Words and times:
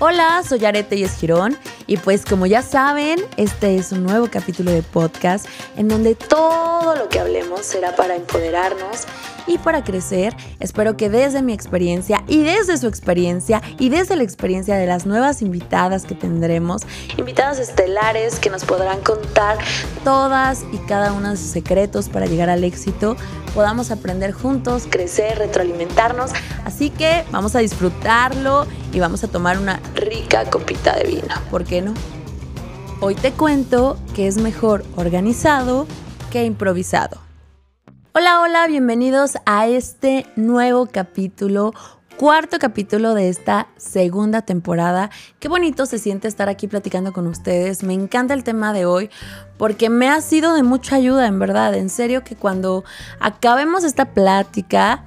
Hola, 0.00 0.44
soy 0.48 0.64
Arete 0.64 0.94
y 0.94 1.08
Girón 1.08 1.58
y 1.88 1.96
pues 1.96 2.24
como 2.24 2.46
ya 2.46 2.62
saben, 2.62 3.18
este 3.36 3.74
es 3.74 3.90
un 3.90 4.04
nuevo 4.04 4.28
capítulo 4.30 4.70
de 4.70 4.84
podcast 4.84 5.46
en 5.76 5.88
donde 5.88 6.14
todo 6.14 6.94
lo 6.94 7.08
que 7.08 7.18
hablemos 7.18 7.66
será 7.66 7.96
para 7.96 8.14
empoderarnos 8.14 9.08
y 9.48 9.58
para 9.58 9.82
crecer. 9.82 10.36
Espero 10.60 10.96
que 10.96 11.10
desde 11.10 11.42
mi 11.42 11.52
experiencia 11.52 12.22
y 12.28 12.44
desde 12.44 12.76
su 12.76 12.86
experiencia 12.86 13.60
y 13.80 13.88
desde 13.88 14.14
la 14.14 14.22
experiencia 14.22 14.76
de 14.76 14.86
las 14.86 15.04
nuevas 15.04 15.42
invitadas 15.42 16.04
que 16.04 16.14
tendremos, 16.14 16.82
invitadas 17.16 17.58
estelares 17.58 18.38
que 18.38 18.50
nos 18.50 18.64
podrán 18.64 19.00
contar 19.00 19.58
todas 20.04 20.64
y 20.72 20.78
cada 20.86 21.12
uno 21.12 21.30
de 21.30 21.36
sus 21.36 21.48
secretos 21.48 22.08
para 22.08 22.26
llegar 22.26 22.50
al 22.50 22.62
éxito, 22.62 23.16
podamos 23.54 23.90
aprender 23.90 24.32
juntos, 24.32 24.86
crecer, 24.88 25.38
retroalimentarnos. 25.38 26.30
Así 26.64 26.90
que 26.90 27.24
vamos 27.30 27.54
a 27.56 27.60
disfrutarlo 27.60 28.66
y 28.92 29.00
vamos 29.00 29.24
a 29.24 29.28
tomar 29.28 29.58
una 29.58 29.80
rica 29.94 30.48
copita 30.50 30.96
de 30.96 31.04
vino. 31.04 31.34
¿Por 31.50 31.64
qué 31.64 31.82
no? 31.82 31.94
Hoy 33.00 33.14
te 33.14 33.32
cuento 33.32 33.98
que 34.14 34.26
es 34.26 34.38
mejor 34.38 34.84
organizado 34.96 35.86
que 36.30 36.44
improvisado. 36.44 37.18
Hola, 38.12 38.40
hola, 38.40 38.66
bienvenidos 38.66 39.38
a 39.46 39.68
este 39.68 40.26
nuevo 40.34 40.86
capítulo, 40.86 41.72
cuarto 42.18 42.58
capítulo 42.58 43.14
de 43.14 43.28
esta 43.28 43.68
segunda 43.76 44.42
temporada. 44.42 45.08
Qué 45.38 45.46
bonito 45.46 45.86
se 45.86 46.00
siente 46.00 46.26
estar 46.26 46.48
aquí 46.48 46.66
platicando 46.66 47.12
con 47.12 47.28
ustedes. 47.28 47.84
Me 47.84 47.94
encanta 47.94 48.34
el 48.34 48.42
tema 48.42 48.72
de 48.72 48.86
hoy 48.86 49.08
porque 49.56 49.88
me 49.88 50.10
ha 50.10 50.20
sido 50.20 50.52
de 50.52 50.64
mucha 50.64 50.96
ayuda, 50.96 51.28
en 51.28 51.38
verdad. 51.38 51.74
En 51.74 51.88
serio 51.88 52.24
que 52.24 52.34
cuando 52.34 52.82
acabemos 53.20 53.84
esta 53.84 54.06
plática, 54.14 55.04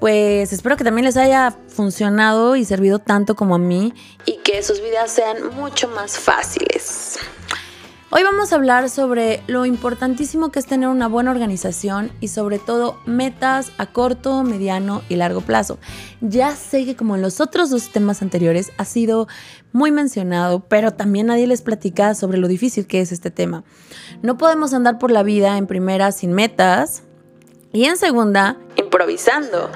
pues 0.00 0.54
espero 0.54 0.78
que 0.78 0.84
también 0.84 1.04
les 1.04 1.18
haya 1.18 1.54
funcionado 1.68 2.56
y 2.56 2.64
servido 2.64 2.98
tanto 2.98 3.36
como 3.36 3.54
a 3.54 3.58
mí 3.58 3.92
y 4.24 4.38
que 4.38 4.62
sus 4.62 4.82
vidas 4.82 5.10
sean 5.10 5.54
mucho 5.54 5.86
más 5.88 6.18
fáciles. 6.18 7.18
Hoy 8.16 8.22
vamos 8.22 8.50
a 8.50 8.56
hablar 8.56 8.88
sobre 8.88 9.42
lo 9.46 9.66
importantísimo 9.66 10.50
que 10.50 10.58
es 10.58 10.64
tener 10.64 10.88
una 10.88 11.06
buena 11.06 11.30
organización 11.30 12.10
y 12.18 12.28
sobre 12.28 12.58
todo 12.58 12.98
metas 13.04 13.72
a 13.76 13.92
corto, 13.92 14.42
mediano 14.42 15.02
y 15.10 15.16
largo 15.16 15.42
plazo. 15.42 15.78
Ya 16.22 16.56
sé 16.56 16.86
que 16.86 16.96
como 16.96 17.16
en 17.16 17.20
los 17.20 17.42
otros 17.42 17.68
dos 17.68 17.92
temas 17.92 18.22
anteriores 18.22 18.72
ha 18.78 18.86
sido 18.86 19.28
muy 19.72 19.90
mencionado, 19.90 20.60
pero 20.60 20.92
también 20.92 21.26
nadie 21.26 21.46
les 21.46 21.60
platica 21.60 22.14
sobre 22.14 22.38
lo 22.38 22.48
difícil 22.48 22.86
que 22.86 23.02
es 23.02 23.12
este 23.12 23.30
tema. 23.30 23.64
No 24.22 24.38
podemos 24.38 24.72
andar 24.72 24.96
por 24.96 25.10
la 25.10 25.22
vida 25.22 25.58
en 25.58 25.66
primera 25.66 26.10
sin 26.10 26.32
metas 26.32 27.02
y 27.74 27.84
en 27.84 27.98
segunda 27.98 28.56
improvisando 28.76 29.70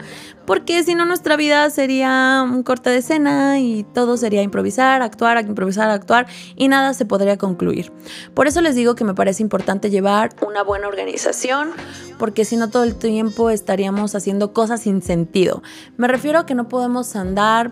porque 0.51 0.83
si 0.83 0.97
no 0.97 1.07
nuestra 1.07 1.37
vida 1.37 1.71
sería 1.71 2.43
un 2.45 2.65
corte 2.65 2.91
de 2.91 2.97
escena 2.97 3.61
y 3.61 3.85
todo 3.85 4.17
sería 4.17 4.43
improvisar, 4.43 5.01
actuar, 5.01 5.41
improvisar, 5.47 5.91
actuar 5.91 6.27
y 6.57 6.67
nada 6.67 6.93
se 6.93 7.05
podría 7.05 7.39
concluir. 7.39 7.93
Por 8.35 8.49
eso 8.49 8.61
les 8.61 8.75
digo 8.75 8.97
que 8.97 9.05
me 9.05 9.15
parece 9.15 9.45
importante 9.45 9.91
llevar 9.91 10.35
una 10.45 10.65
buena 10.65 10.89
organización, 10.89 11.71
porque 12.19 12.45
si 12.45 12.57
no 12.57 12.69
todo 12.69 12.83
el 12.83 12.97
tiempo 12.97 13.51
estaríamos 13.51 14.17
haciendo 14.17 14.53
cosas 14.53 14.81
sin 14.81 15.03
sentido. 15.03 15.63
Me 15.97 16.09
refiero 16.09 16.41
a 16.41 16.47
que 16.47 16.57
no 16.57 16.67
podemos 16.67 17.15
andar 17.15 17.71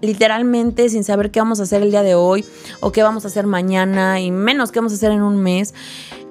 literalmente 0.00 0.88
sin 0.88 1.02
saber 1.02 1.32
qué 1.32 1.40
vamos 1.40 1.58
a 1.58 1.64
hacer 1.64 1.82
el 1.82 1.90
día 1.90 2.04
de 2.04 2.14
hoy 2.14 2.44
o 2.82 2.92
qué 2.92 3.02
vamos 3.02 3.24
a 3.24 3.26
hacer 3.26 3.48
mañana 3.48 4.20
y 4.20 4.30
menos 4.30 4.70
qué 4.70 4.78
vamos 4.78 4.92
a 4.92 4.94
hacer 4.94 5.10
en 5.10 5.22
un 5.22 5.42
mes. 5.42 5.74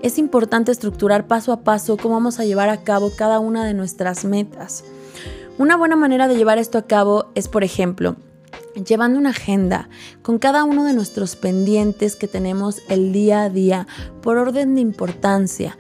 Es 0.02 0.18
importante 0.20 0.72
estructurar 0.72 1.28
paso 1.28 1.52
a 1.52 1.66
paso 1.66 1.98
cómo 1.98 2.14
vamos 2.14 2.40
a 2.40 2.46
llevar 2.46 2.70
a 2.70 2.86
cabo 2.86 3.12
cada 3.14 3.40
una 3.40 3.66
de 3.66 3.74
nuestras 3.74 4.24
metas. 4.24 4.86
Una 5.60 5.78
buena 5.78 5.96
manera 5.96 6.28
de 6.28 6.36
llevar 6.36 6.58
esto 6.58 6.80
a 6.80 6.88
cabo 6.88 7.28
es, 7.36 7.48
por 7.48 7.64
ejemplo, 7.64 8.16
llevando 8.88 9.20
una 9.20 9.30
agenda 9.30 9.88
con 10.24 10.40
cada 10.40 10.64
uno 10.64 10.84
de 10.84 10.94
nuestros 10.94 11.36
pendientes 11.36 12.16
que 12.16 12.28
tenemos 12.28 12.82
el 12.90 13.14
día 13.14 13.44
a 13.44 13.50
día 13.50 13.86
por 14.24 14.38
orden 14.38 14.74
de 14.74 14.82
importancia. 14.82 15.78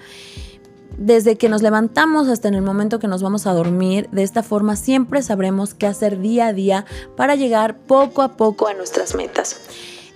Desde 0.95 1.38
que 1.38 1.50
nos 1.50 1.63
levantamos 1.63 2.28
hasta 2.28 2.50
en 2.50 2.53
el 2.53 2.62
momento 2.62 3.00
que 3.00 3.07
nos 3.07 3.23
vamos 3.23 3.47
a 3.47 3.53
dormir, 3.53 4.07
de 4.12 4.22
esta 4.22 4.44
forma 4.44 4.75
siempre 4.75 5.23
sabremos 5.23 5.73
qué 5.73 5.88
hacer 5.88 6.19
día 6.19 6.47
a 6.47 6.53
día 6.53 6.85
para 7.17 7.33
llegar 7.33 7.79
poco 7.79 8.22
a 8.22 8.38
poco 8.38 8.67
a 8.67 8.75
nuestras 8.75 9.16
metas. 9.16 9.59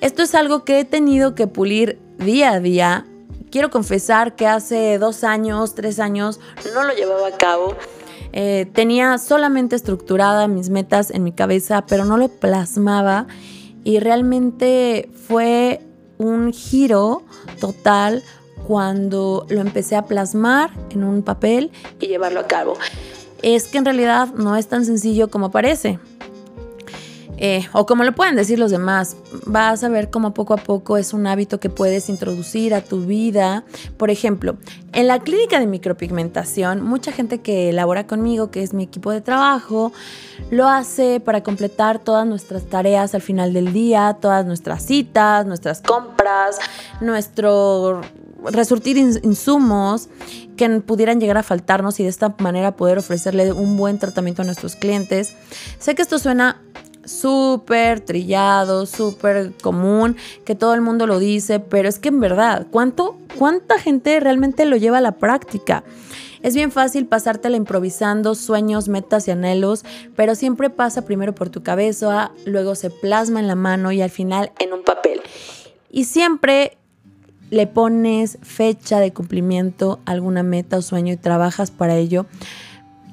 Esto 0.02 0.22
es 0.22 0.36
algo 0.36 0.66
que 0.66 0.80
he 0.80 0.86
tenido 0.86 1.34
que 1.34 1.48
pulir 1.48 1.98
día 2.20 2.52
a 2.52 2.60
día. 2.60 3.08
Quiero 3.50 3.72
confesar 3.72 4.36
que 4.36 4.46
hace 4.46 5.00
dos 5.00 5.24
años, 5.24 5.74
tres 5.74 6.00
años, 6.00 6.40
no 6.76 6.84
lo 6.84 6.94
llevaba 6.94 7.30
a 7.30 7.38
cabo 7.38 7.76
eh, 8.34 8.68
tenía 8.74 9.18
solamente 9.18 9.76
estructurada 9.76 10.48
mis 10.48 10.70
metas 10.70 11.12
en 11.12 11.24
mi 11.24 11.32
cabeza, 11.32 11.86
pero 11.88 12.06
no 12.06 12.18
lo 12.18 12.30
plasmaba 12.30 13.28
y 13.84 14.00
realmente 14.00 15.10
fue 15.28 15.82
un 16.18 16.52
giro 16.52 17.24
total 17.60 18.24
cuando 18.68 19.46
lo 19.50 19.62
empecé 19.62 19.96
a 19.96 20.06
plasmar 20.06 20.72
en 20.90 21.04
un 21.04 21.24
papel 21.24 21.72
y 22.00 22.08
llevarlo 22.08 22.42
a 22.42 22.48
cabo. 22.48 22.74
Es 23.42 23.68
que 23.68 23.78
en 23.78 23.86
realidad 23.86 24.34
no 24.34 24.56
es 24.56 24.68
tan 24.68 24.84
sencillo 24.84 25.30
como 25.30 25.52
parece. 25.52 26.00
Eh, 27.38 27.68
o 27.72 27.86
como 27.86 28.04
lo 28.04 28.14
pueden 28.14 28.36
decir 28.36 28.58
los 28.58 28.72
demás, 28.72 29.16
vas 29.46 29.84
a 29.84 29.90
ver 29.90 30.10
cómo 30.10 30.34
poco 30.34 30.56
a 30.56 30.58
poco 30.58 30.98
es 30.98 31.14
un 31.14 31.28
hábito 31.28 31.60
que 31.60 31.70
puedes 31.70 32.10
introducir 32.10 32.74
a 32.74 32.82
tu 32.82 33.06
vida. 33.06 33.64
Por 33.98 34.10
ejemplo, 34.10 34.58
en 34.94 35.08
la 35.08 35.20
clínica 35.20 35.60
de 35.60 35.68
micropigmentación, 35.68 36.82
mucha 36.82 37.12
gente 37.12 37.40
que 37.40 37.70
elabora 37.70 38.08
conmigo, 38.08 38.50
que 38.50 38.64
es 38.64 38.74
mi 38.74 38.84
equipo 38.84 39.12
de 39.12 39.22
trabajo, 39.22 39.92
lo 40.50 40.68
hace 40.68 41.20
para 41.20 41.44
completar 41.44 42.00
todas 42.00 42.26
nuestras 42.26 42.66
tareas 42.66 43.14
al 43.14 43.22
final 43.22 43.54
del 43.54 43.72
día, 43.72 44.18
todas 44.20 44.46
nuestras 44.46 44.84
citas, 44.84 45.46
nuestras 45.46 45.82
compras, 45.82 46.58
nuestro 47.02 48.02
resurtir 48.44 48.98
insumos 48.98 50.10
que 50.56 50.70
pudieran 50.82 51.20
llegar 51.20 51.38
a 51.38 51.44
faltarnos 51.44 52.00
y 52.00 52.04
de 52.04 52.10
esta 52.10 52.36
manera 52.40 52.76
poder 52.76 52.98
ofrecerle 52.98 53.52
un 53.52 53.78
buen 53.78 54.00
tratamiento 54.00 54.42
a 54.42 54.46
nuestros 54.46 54.76
clientes. 54.76 55.36
Sé 55.80 55.96
que 55.96 56.02
esto 56.02 56.20
suena 56.20 56.62
súper 57.08 58.02
trillado, 58.02 58.86
súper 58.86 59.54
común, 59.62 60.16
que 60.46 60.56
todo 60.56 60.74
el 60.74 60.82
mundo 60.82 61.08
lo 61.08 61.20
dice, 61.20 61.60
pero 61.60 61.90
es 61.90 62.00
que 62.00 62.10
en 62.10 62.20
verdad, 62.20 62.68
¿cuánto, 62.70 63.18
¿cuánta 63.38 63.80
gente 63.80 64.20
realmente 64.20 64.66
lo 64.66 64.76
lleva 64.76 65.00
a 65.00 65.02
la 65.02 65.14
práctica? 65.14 65.84
Es 66.44 66.54
bien 66.54 66.72
fácil 66.72 67.08
pasártela 67.08 67.58
improvisando 67.58 68.36
sueños, 68.36 68.90
metas 68.90 69.28
y 69.28 69.32
anhelos, 69.32 69.84
pero 70.16 70.36
siempre 70.36 70.70
pasa 70.70 71.04
primero 71.04 71.34
por 71.34 71.50
tu 71.50 71.64
cabeza, 71.64 72.32
luego 72.46 72.76
se 72.76 72.90
plasma 72.90 73.40
en 73.40 73.48
la 73.48 73.56
mano 73.56 73.92
y 73.92 74.02
al 74.02 74.12
final 74.12 74.52
en 74.60 74.74
un 74.74 74.84
papel. 74.84 75.22
Y 75.90 76.04
siempre 76.04 76.78
le 77.50 77.66
pones 77.66 78.38
fecha 78.42 79.00
de 79.00 79.14
cumplimiento 79.14 80.00
a 80.06 80.12
alguna 80.12 80.44
meta 80.44 80.78
o 80.78 80.82
sueño 80.82 81.14
y 81.14 81.18
trabajas 81.18 81.72
para 81.72 81.96
ello, 81.96 82.26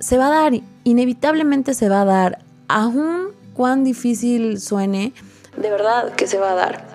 se 0.01 0.19
va 0.19 0.27
a 0.27 0.43
dar, 0.43 0.53
inevitablemente 0.83 1.73
se 1.73 1.89
va 1.89 2.03
a 2.03 2.05
dar, 2.05 2.39
aún 2.69 3.29
cuán 3.55 3.85
difícil 3.85 4.61
suene, 4.61 5.13
de 5.57 5.71
verdad 5.71 6.13
que 6.15 6.27
se 6.27 6.39
va 6.39 6.53
a 6.53 6.55
dar. 6.55 6.95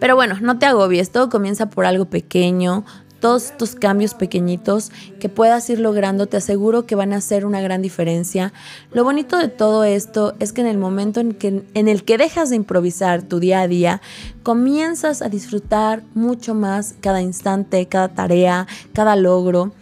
Pero 0.00 0.16
bueno, 0.16 0.38
no 0.40 0.58
te 0.58 0.66
agobies, 0.66 1.10
todo 1.10 1.28
comienza 1.28 1.68
por 1.68 1.84
algo 1.84 2.06
pequeño, 2.06 2.84
todos 3.20 3.50
estos 3.50 3.74
cambios 3.74 4.14
pequeñitos 4.14 4.90
que 5.20 5.28
puedas 5.28 5.68
ir 5.70 5.78
logrando, 5.78 6.26
te 6.26 6.38
aseguro 6.38 6.86
que 6.86 6.94
van 6.94 7.12
a 7.12 7.16
hacer 7.16 7.44
una 7.44 7.60
gran 7.60 7.82
diferencia. 7.82 8.52
Lo 8.92 9.04
bonito 9.04 9.36
de 9.36 9.48
todo 9.48 9.84
esto 9.84 10.34
es 10.40 10.52
que 10.52 10.62
en 10.62 10.66
el 10.66 10.78
momento 10.78 11.20
en, 11.20 11.34
que, 11.34 11.62
en 11.74 11.88
el 11.88 12.04
que 12.04 12.16
dejas 12.16 12.50
de 12.50 12.56
improvisar 12.56 13.22
tu 13.22 13.38
día 13.38 13.60
a 13.60 13.68
día, 13.68 14.00
comienzas 14.42 15.20
a 15.20 15.28
disfrutar 15.28 16.02
mucho 16.14 16.54
más 16.54 16.94
cada 17.00 17.20
instante, 17.20 17.86
cada 17.86 18.08
tarea, 18.08 18.66
cada 18.94 19.16
logro. 19.16 19.72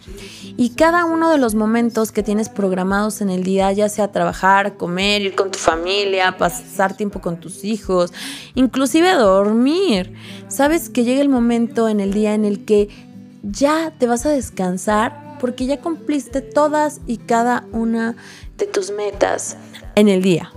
Y 0.59 0.71
cada 0.71 1.05
uno 1.05 1.31
de 1.31 1.37
los 1.37 1.55
momentos 1.55 2.11
que 2.11 2.21
tienes 2.21 2.49
programados 2.49 3.21
en 3.21 3.29
el 3.29 3.45
día, 3.45 3.71
ya 3.71 3.87
sea 3.87 4.11
trabajar, 4.11 4.75
comer, 4.75 5.21
ir 5.21 5.33
con 5.33 5.51
tu 5.51 5.57
familia, 5.57 6.35
pasar 6.37 6.97
tiempo 6.97 7.21
con 7.21 7.39
tus 7.39 7.63
hijos, 7.63 8.11
inclusive 8.55 9.13
dormir, 9.13 10.13
sabes 10.49 10.89
que 10.89 11.05
llega 11.05 11.21
el 11.21 11.29
momento 11.29 11.87
en 11.87 12.01
el 12.01 12.11
día 12.11 12.33
en 12.33 12.43
el 12.43 12.65
que 12.65 12.89
ya 13.41 13.93
te 13.97 14.05
vas 14.05 14.25
a 14.25 14.31
descansar 14.31 15.37
porque 15.39 15.65
ya 15.65 15.79
cumpliste 15.79 16.41
todas 16.41 16.99
y 17.07 17.19
cada 17.19 17.65
una 17.71 18.17
de 18.57 18.65
tus 18.65 18.91
metas 18.91 19.55
en 19.95 20.09
el 20.09 20.21
día. 20.21 20.51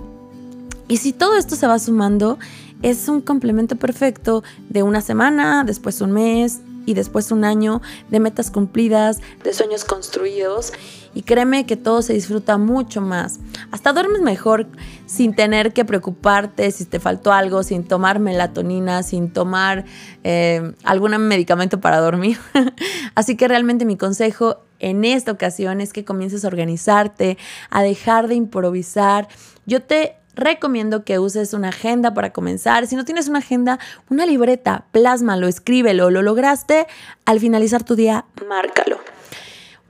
Y 0.89 0.97
si 0.97 1.13
todo 1.13 1.37
esto 1.37 1.55
se 1.55 1.65
va 1.65 1.79
sumando, 1.79 2.39
es 2.81 3.07
un 3.07 3.21
complemento 3.21 3.77
perfecto 3.77 4.43
de 4.67 4.83
una 4.83 4.99
semana, 4.99 5.63
después 5.63 6.01
un 6.01 6.11
mes, 6.11 6.59
y 6.85 6.93
después 6.93 7.31
un 7.31 7.43
año 7.43 7.81
de 8.09 8.19
metas 8.19 8.51
cumplidas, 8.51 9.19
de 9.43 9.53
sueños 9.53 9.85
construidos 9.85 10.73
y 11.15 11.21
créeme 11.21 11.65
que 11.65 11.77
todo 11.77 12.01
se 12.01 12.13
disfruta 12.13 12.57
mucho 12.57 13.01
más. 13.01 13.39
Hasta 13.71 13.93
duermes 13.93 14.21
mejor 14.21 14.67
sin 15.05 15.35
tener 15.35 15.73
que 15.73 15.85
preocuparte 15.85 16.71
si 16.71 16.85
te 16.85 16.99
faltó 16.99 17.31
algo, 17.31 17.63
sin 17.63 17.83
tomar 17.83 18.19
melatonina, 18.19 19.03
sin 19.03 19.31
tomar 19.31 19.85
eh, 20.23 20.73
algún 20.83 21.15
medicamento 21.27 21.79
para 21.79 21.99
dormir. 21.99 22.37
Así 23.15 23.37
que 23.37 23.47
realmente 23.47 23.85
mi 23.85 23.97
consejo 23.97 24.63
en 24.79 25.05
esta 25.05 25.31
ocasión 25.31 25.81
es 25.81 25.93
que 25.93 26.03
comiences 26.03 26.43
a 26.43 26.47
organizarte, 26.47 27.37
a 27.69 27.83
dejar 27.83 28.27
de 28.27 28.35
improvisar. 28.35 29.27
Yo 29.65 29.81
te 29.81 30.17
recomiendo 30.35 31.03
que 31.03 31.19
uses 31.19 31.53
una 31.53 31.69
agenda 31.69 32.13
para 32.13 32.31
comenzar. 32.31 32.87
Si 32.87 32.95
no 32.95 33.05
tienes 33.05 33.27
una 33.27 33.39
agenda, 33.39 33.79
una 34.09 34.25
libreta, 34.25 34.85
plásmalo, 34.91 35.47
escríbelo, 35.47 36.09
lo 36.09 36.21
lograste. 36.21 36.87
Al 37.25 37.39
finalizar 37.39 37.83
tu 37.83 37.95
día, 37.95 38.25
márcalo. 38.47 38.97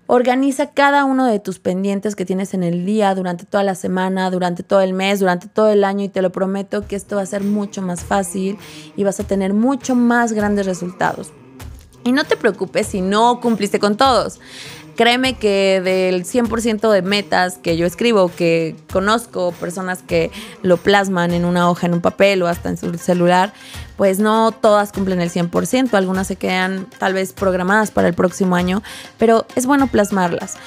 Organiza 0.05 0.71
cada 0.71 1.05
uno 1.05 1.25
de 1.25 1.39
tus 1.39 1.59
pendientes 1.59 2.15
que 2.15 2.25
tienes 2.25 2.53
en 2.53 2.61
el 2.61 2.85
día, 2.85 3.15
durante 3.15 3.45
toda 3.45 3.63
la 3.63 3.73
semana, 3.73 4.29
durante 4.29 4.61
todo 4.61 4.81
el 4.81 4.93
mes, 4.93 5.21
durante 5.21 5.47
todo 5.47 5.69
el 5.69 5.85
año 5.85 6.03
y 6.03 6.09
te 6.09 6.21
lo 6.21 6.31
prometo 6.31 6.85
que 6.85 6.97
esto 6.97 7.15
va 7.15 7.21
a 7.21 7.25
ser 7.25 7.43
mucho 7.43 7.81
más 7.81 8.03
fácil 8.03 8.57
y 8.97 9.05
vas 9.05 9.19
a 9.21 9.23
tener 9.23 9.53
mucho 9.53 9.95
más 9.95 10.33
grandes 10.33 10.65
resultados. 10.65 11.31
Y 12.03 12.11
no 12.11 12.25
te 12.25 12.35
preocupes 12.35 12.87
si 12.87 12.99
no 12.99 13.39
cumpliste 13.39 13.79
con 13.79 13.95
todos. 13.95 14.41
Créeme 14.95 15.33
que 15.33 15.81
del 15.83 16.23
100% 16.23 16.91
de 16.91 17.01
metas 17.01 17.57
que 17.57 17.77
yo 17.77 17.85
escribo, 17.85 18.29
que 18.29 18.75
conozco 18.91 19.51
personas 19.53 20.03
que 20.03 20.31
lo 20.61 20.77
plasman 20.77 21.33
en 21.33 21.45
una 21.45 21.69
hoja, 21.69 21.87
en 21.87 21.93
un 21.93 22.01
papel 22.01 22.43
o 22.43 22.47
hasta 22.47 22.69
en 22.69 22.77
su 22.77 22.93
celular, 22.95 23.53
pues 23.97 24.19
no 24.19 24.51
todas 24.51 24.91
cumplen 24.91 25.19
el 25.19 25.31
100%, 25.31 25.93
algunas 25.93 26.27
se 26.27 26.35
quedan 26.35 26.87
tal 26.99 27.13
vez 27.13 27.33
programadas 27.33 27.89
para 27.89 28.07
el 28.07 28.13
próximo 28.13 28.55
año, 28.55 28.83
pero 29.17 29.45
es 29.55 29.65
bueno 29.65 29.87
plasmarlas. 29.87 30.57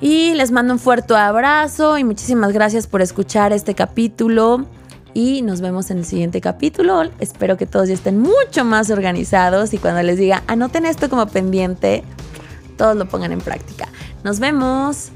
Y 0.00 0.34
les 0.34 0.50
mando 0.50 0.74
un 0.74 0.78
fuerte 0.78 1.14
abrazo 1.14 1.98
y 1.98 2.04
muchísimas 2.04 2.52
gracias 2.52 2.86
por 2.86 3.02
escuchar 3.02 3.52
este 3.52 3.74
capítulo 3.74 4.66
y 5.14 5.42
nos 5.42 5.60
vemos 5.60 5.90
en 5.90 5.98
el 5.98 6.04
siguiente 6.04 6.40
capítulo. 6.40 7.02
Espero 7.18 7.56
que 7.56 7.66
todos 7.66 7.88
ya 7.88 7.94
estén 7.94 8.20
mucho 8.20 8.64
más 8.64 8.90
organizados 8.90 9.74
y 9.74 9.78
cuando 9.78 10.02
les 10.02 10.18
diga 10.18 10.44
anoten 10.46 10.86
esto 10.86 11.08
como 11.08 11.26
pendiente, 11.26 12.04
todos 12.78 12.96
lo 12.96 13.06
pongan 13.06 13.32
en 13.32 13.40
práctica. 13.40 13.88
Nos 14.24 14.40
vemos. 14.40 15.10